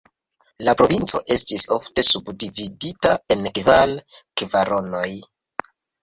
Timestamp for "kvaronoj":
4.43-5.07